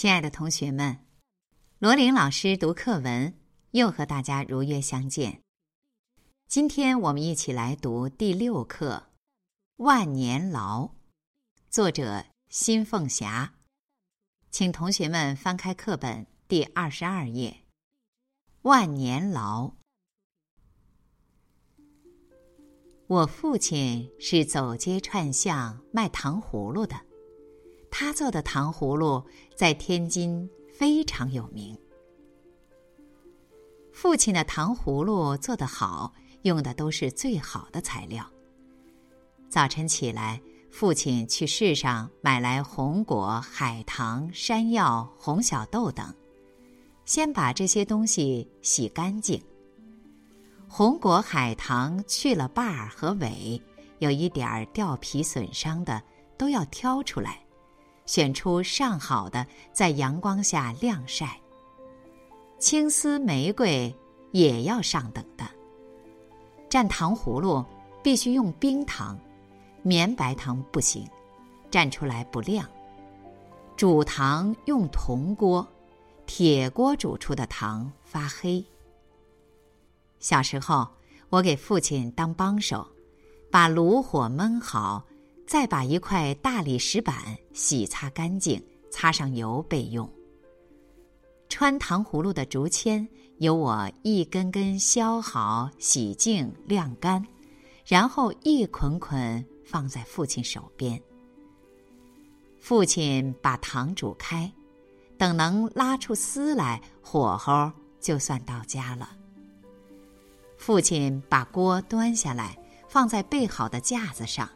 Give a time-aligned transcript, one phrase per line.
[0.00, 1.04] 亲爱的同学们，
[1.78, 3.38] 罗琳老师读课文
[3.72, 5.42] 又和大家如约相见。
[6.48, 9.08] 今天我们一起来读第六课
[9.84, 10.84] 《万年牢》，
[11.68, 13.52] 作者辛凤霞。
[14.50, 17.50] 请同学们翻开课本第二十二页，
[18.62, 19.66] 《万年牢》。
[23.06, 27.04] 我父亲是走街串巷卖糖葫芦的，
[27.90, 29.22] 他做的糖葫芦
[29.54, 31.76] 在天津非常有名。
[33.92, 38.24] 父亲的糖葫芦做得好，用的都是最好的材料。
[39.48, 40.40] 早晨起来，
[40.70, 46.14] 父亲去市上买来红果、海棠、山药、红小豆等，
[47.04, 49.42] 先把这些东西洗干净。
[50.68, 53.60] 红果、海棠去了瓣儿和尾，
[53.98, 56.00] 有一点儿掉皮损伤的，
[56.38, 57.44] 都要挑出来，
[58.06, 61.40] 选出上好的，在阳光下晾晒。
[62.58, 63.94] 青丝、玫瑰
[64.32, 65.44] 也要上等的。
[66.68, 67.64] 蘸糖葫芦
[68.02, 69.18] 必须用冰糖，
[69.82, 71.08] 绵白糖不行，
[71.70, 72.68] 蘸出来不亮。
[73.76, 75.66] 煮糖用铜锅，
[76.26, 78.64] 铁锅煮出的糖发黑。
[80.18, 80.86] 小时候，
[81.30, 82.86] 我给父亲当帮手，
[83.50, 85.02] 把炉火焖好，
[85.50, 90.08] 再把一块大理石板洗擦干净，擦上油备用。
[91.48, 93.04] 穿糖葫芦的竹签，
[93.38, 97.26] 由我一根根削好、洗净、晾干，
[97.84, 101.02] 然后一捆捆放在父亲手边。
[102.60, 104.48] 父亲把糖煮开，
[105.18, 109.10] 等能拉出丝来，火候就算到家了。
[110.56, 112.56] 父亲把锅端下来，
[112.88, 114.48] 放在备好的架子上。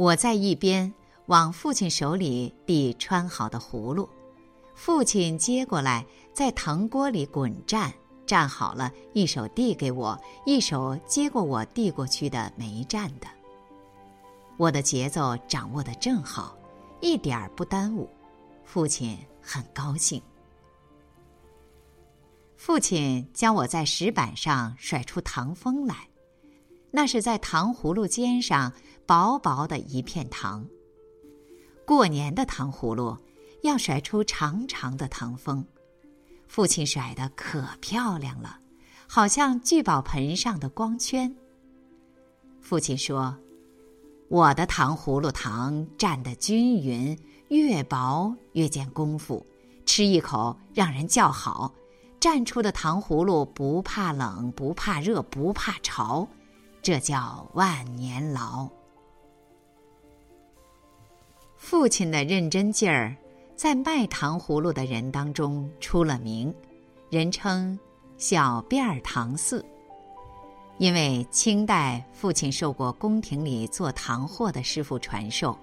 [0.00, 0.90] 我在一边
[1.26, 4.08] 往父亲手里递穿好的葫芦，
[4.74, 7.92] 父亲接过来，在糖锅里滚蘸，
[8.26, 13.26] 蘸好了，一手递给我，一手接过我递过去的没蘸的。
[14.56, 16.56] 我的节奏掌握的正好，
[17.02, 18.08] 一点儿不耽误，
[18.64, 20.22] 父亲很高兴。
[22.56, 26.08] 父亲教我在石板上甩出糖风来，
[26.90, 28.72] 那是在糖葫芦尖上
[29.10, 30.64] 薄薄的一片糖。
[31.84, 33.18] 过年的糖葫芦
[33.64, 35.66] 要甩出长长的糖风，
[36.46, 38.60] 父亲甩的可漂亮了，
[39.08, 41.34] 好像聚宝盆上的光圈。
[42.60, 43.36] 父亲说
[44.30, 47.18] ：“我的糖葫芦糖蘸得均匀，
[47.48, 49.44] 越薄越见功夫，
[49.84, 51.74] 吃一口让人叫好。”
[52.20, 56.28] 蘸出的糖葫芦不怕冷，不怕热，不怕潮，
[56.80, 58.70] 这叫万年牢。
[61.70, 63.16] 父亲的认真劲儿，
[63.54, 66.52] 在卖糖葫芦的人当中出了名，
[67.10, 67.78] 人称
[68.18, 69.64] “小辫儿糖四”。
[70.78, 75.56] 因为清代父亲受过宫廷里做糖货的师傅传授，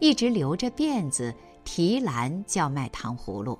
[0.00, 3.56] 一直留着辫子提篮叫卖糖葫芦。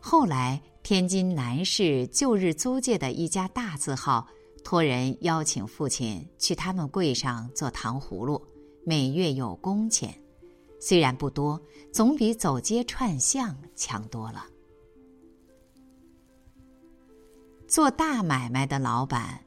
[0.00, 0.60] 后来。
[0.82, 4.26] 天津南市旧日租界的一家大字号，
[4.64, 8.42] 托人邀请父亲去他们柜上做糖葫芦，
[8.84, 10.12] 每月有工钱，
[10.84, 11.62] 虽然不多，
[11.92, 14.44] 总比走街串巷强多了。
[17.68, 19.40] 做大买卖的老板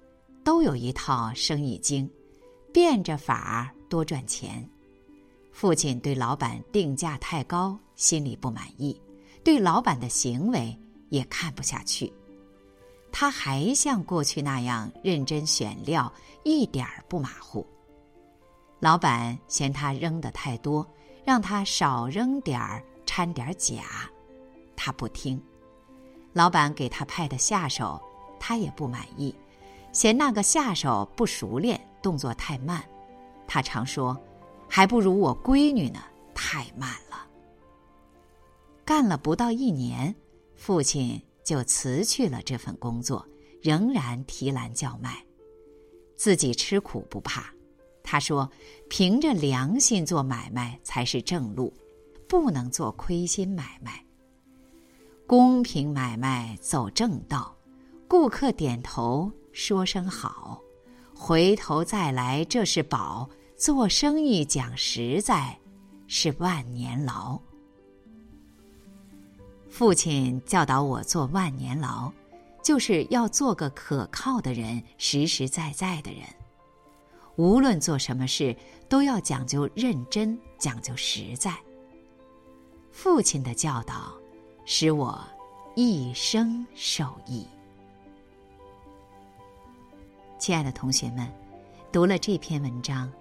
[0.45, 2.09] 都有一套生意经，
[2.71, 4.65] 变着法儿多赚钱。
[5.51, 8.97] 父亲对老板定价太高，心里不满意，
[9.43, 10.73] 对老板的行为。
[11.09, 12.11] 也看不下去，
[13.11, 16.11] 他还像过去那样认真选料，
[16.43, 17.65] 一点儿不马虎。
[18.79, 20.85] 老板嫌他扔的太多，
[21.25, 23.83] 让他少扔点儿，掺点假，
[24.75, 25.41] 他不听。
[26.33, 27.99] 老板给他派的下手，
[28.39, 29.33] 他也不满意，
[29.91, 32.83] 嫌那个下手不熟练，动作太慢。
[33.47, 34.15] 他常说
[34.69, 35.99] ：“还不如我闺女呢，
[36.33, 37.27] 太慢了。”
[38.85, 40.13] 干了不到一年。
[40.55, 43.27] 父亲就辞去了这份工作，
[43.61, 45.25] 仍然提篮叫卖，
[46.15, 47.53] 自己吃苦不怕。
[48.07, 48.47] 他说
[48.87, 51.73] ：“凭着良心做买卖才是正路，
[52.29, 54.05] 不能做亏心买卖。
[55.25, 57.53] 公平买卖走正道，
[58.07, 60.61] 顾客点头说声好，
[61.15, 63.27] 回头再来这是宝。
[63.57, 65.57] 做生意讲实在，
[66.07, 67.39] 是万年牢。”
[69.67, 72.11] 父亲教导我做万年牢，
[72.61, 76.21] 就是要做个可靠的人，实实在在的人。
[77.37, 78.55] 无论做什么事，
[78.87, 81.53] 都要讲究认真，讲究实在。
[82.91, 84.13] 父亲的教导
[84.65, 85.21] 使我
[85.75, 87.45] 一生受益。
[90.39, 91.29] 亲爱的同学们，
[91.91, 93.11] 读了这篇文章，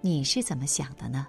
[0.00, 1.26] 你是怎么想的呢？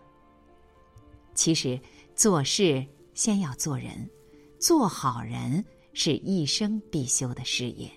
[1.34, 1.80] 其实
[2.16, 4.10] 做事先要做人，
[4.58, 5.64] 做好人
[5.94, 7.92] 是一生必修的事业。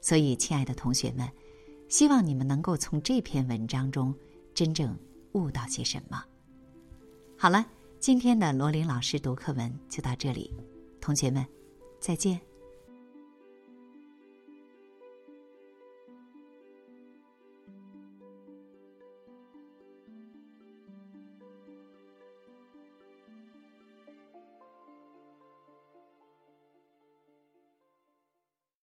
[0.00, 1.28] 所以，亲爱的同学们，
[1.88, 4.14] 希望你们能够从这篇文章中
[4.54, 4.96] 真正
[5.32, 6.22] 悟到些什么。
[7.36, 7.64] 好了，
[8.00, 10.52] 今天的罗琳老师读课文就到这里，
[11.00, 11.46] 同学们，
[12.00, 12.40] 再见。